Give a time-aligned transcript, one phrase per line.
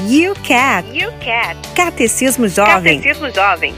[0.00, 0.84] You Cat.
[0.92, 1.56] You Cat.
[1.74, 3.00] Catecismo Jovem.
[3.00, 3.74] Catecismo Jovem.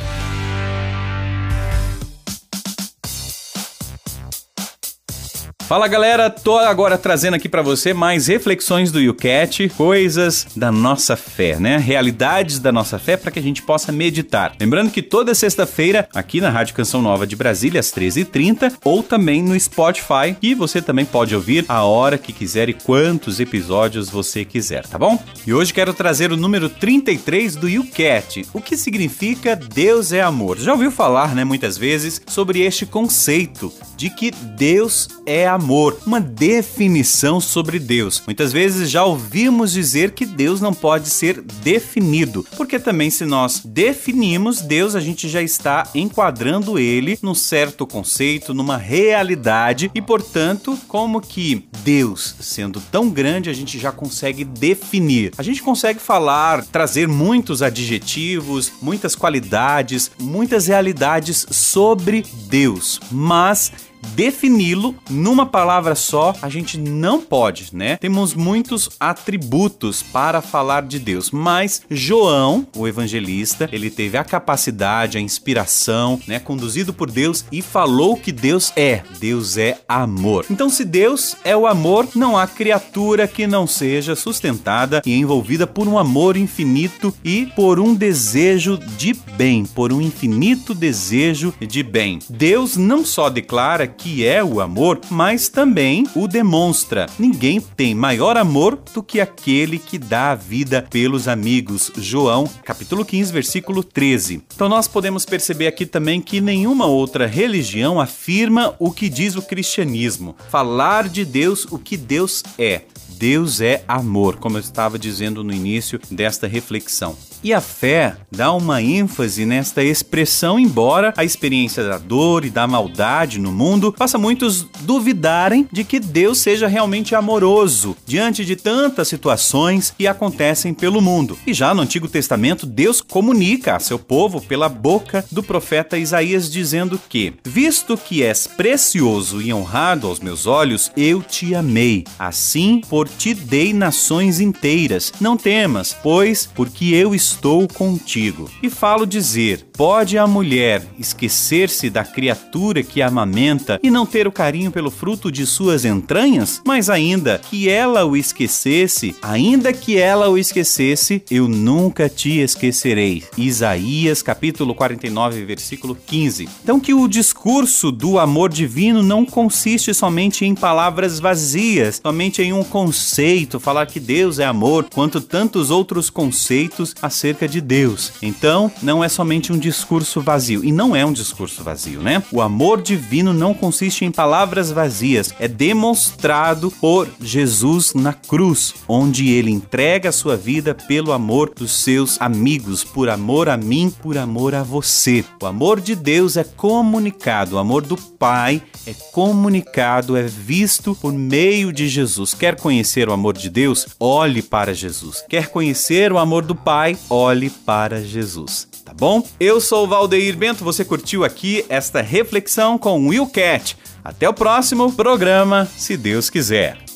[5.69, 11.15] Fala galera, tô agora trazendo aqui para você mais reflexões do YouCat, coisas da nossa
[11.15, 11.77] fé, né?
[11.77, 14.55] Realidades da nossa fé para que a gente possa meditar.
[14.59, 19.43] Lembrando que toda sexta-feira, aqui na Rádio Canção Nova de Brasília, às 13h30, ou também
[19.43, 24.47] no Spotify, e você também pode ouvir a hora que quiser e quantos episódios você
[24.47, 25.23] quiser, tá bom?
[25.47, 30.57] E hoje quero trazer o número 33 do YouCat, o que significa Deus é amor.
[30.57, 35.99] Já ouviu falar, né, muitas vezes, sobre este conceito de que Deus é amor amor,
[36.07, 38.23] uma definição sobre Deus.
[38.25, 43.61] Muitas vezes já ouvimos dizer que Deus não pode ser definido, porque também se nós
[43.65, 50.79] definimos Deus, a gente já está enquadrando ele num certo conceito, numa realidade e, portanto,
[50.87, 55.33] como que Deus, sendo tão grande, a gente já consegue definir.
[55.37, 63.73] A gente consegue falar, trazer muitos adjetivos, muitas qualidades, muitas realidades sobre Deus, mas
[64.15, 67.97] defini-lo numa palavra só, a gente não pode, né?
[67.97, 75.19] Temos muitos atributos para falar de Deus, mas João, o evangelista, ele teve a capacidade,
[75.19, 79.03] a inspiração, né, conduzido por Deus e falou que Deus é.
[79.19, 80.47] Deus é amor.
[80.51, 85.67] Então, se Deus é o amor, não há criatura que não seja sustentada e envolvida
[85.67, 91.83] por um amor infinito e por um desejo de bem, por um infinito desejo de
[91.83, 92.19] bem.
[92.29, 97.07] Deus não só declara que é o amor, mas também o demonstra.
[97.19, 101.91] Ninguém tem maior amor do que aquele que dá a vida pelos amigos.
[101.97, 104.43] João, capítulo 15, versículo 13.
[104.55, 109.43] Então nós podemos perceber aqui também que nenhuma outra religião afirma o que diz o
[109.43, 110.37] cristianismo.
[110.49, 112.83] Falar de Deus o que Deus é.
[113.19, 117.17] Deus é amor, como eu estava dizendo no início desta reflexão.
[117.43, 122.67] E a fé dá uma ênfase nesta expressão, embora a experiência da dor e da
[122.67, 129.07] maldade no mundo faça muitos duvidarem de que Deus seja realmente amoroso diante de tantas
[129.07, 131.39] situações que acontecem pelo mundo.
[131.47, 136.51] E já no Antigo Testamento, Deus comunica a seu povo pela boca do profeta Isaías
[136.51, 142.05] dizendo que: Visto que és precioso e honrado aos meus olhos, eu te amei.
[142.19, 145.13] Assim, por ti dei nações inteiras.
[145.21, 148.51] Não temas, pois, porque eu estou estou contigo.
[148.63, 154.33] E falo dizer: pode a mulher esquecer-se da criatura que amamenta e não ter o
[154.33, 156.61] carinho pelo fruto de suas entranhas?
[156.67, 163.23] Mas ainda que ela o esquecesse, ainda que ela o esquecesse, eu nunca te esquecerei.
[163.37, 166.49] Isaías capítulo 49, versículo 15.
[166.63, 172.53] Então que o discurso do amor divino não consiste somente em palavras vazias, somente em
[172.53, 178.13] um conceito, falar que Deus é amor, quanto tantos outros conceitos a acerca de Deus.
[178.23, 180.65] Então, não é somente um discurso vazio.
[180.65, 182.23] E não é um discurso vazio, né?
[182.31, 189.31] O amor divino não consiste em palavras vazias, é demonstrado por Jesus na cruz, onde
[189.31, 194.17] ele entrega a sua vida pelo amor dos seus amigos, por amor a mim, por
[194.17, 195.25] amor a você.
[195.43, 201.13] O amor de Deus é comunicado, o amor do Pai é comunicado, é visto por
[201.13, 202.33] meio de Jesus.
[202.33, 203.87] Quer conhecer o amor de Deus?
[203.99, 205.25] Olhe para Jesus.
[205.29, 206.97] Quer conhecer o amor do Pai?
[207.09, 209.27] Olhe para Jesus, tá bom?
[209.39, 213.77] Eu sou o Valdeir Bento, você curtiu aqui esta reflexão com Will Cat.
[214.05, 216.88] Até o próximo programa, se Deus quiser.